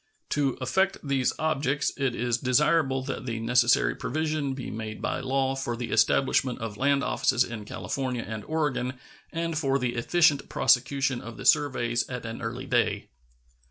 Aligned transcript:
To 0.29 0.57
effect 0.59 0.97
these 1.03 1.31
objects 1.37 1.91
it 1.95 2.15
is 2.15 2.39
desirable 2.39 3.03
that 3.03 3.27
the 3.27 3.39
necessary 3.39 3.93
provision 3.93 4.55
be 4.55 4.71
made 4.71 4.99
by 4.99 5.19
law 5.19 5.55
for 5.55 5.77
the 5.77 5.91
establishment 5.91 6.57
of 6.57 6.75
land 6.75 7.03
offices 7.03 7.43
in 7.43 7.65
California 7.65 8.23
and 8.27 8.43
Oregon 8.45 8.95
and 9.31 9.55
for 9.55 9.77
the 9.77 9.93
efficient 9.93 10.49
prosecution 10.49 11.21
of 11.21 11.37
the 11.37 11.45
surveys 11.45 12.09
at 12.09 12.25
an 12.25 12.41
early 12.41 12.65
day. 12.65 13.09